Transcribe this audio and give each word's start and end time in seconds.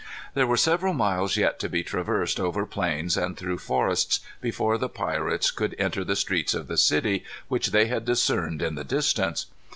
There 0.33 0.47
were 0.47 0.57
several 0.57 0.95
miles 0.95 1.37
yet 1.37 1.59
to 1.59 1.69
be 1.69 1.83
traversed 1.83 2.39
over 2.39 2.65
plains 2.65 3.15
and 3.15 3.37
through 3.37 3.59
forests, 3.59 4.19
before 4.41 4.79
the 4.79 4.89
pirates 4.89 5.51
could 5.51 5.75
enter 5.77 6.03
the 6.03 6.15
streets 6.15 6.55
of 6.55 6.67
the 6.67 6.77
city, 6.77 7.23
which 7.49 7.67
they 7.67 7.85
had 7.85 8.03
discerned 8.03 8.63
in 8.63 8.73
the 8.73 8.83
distance. 8.83 9.45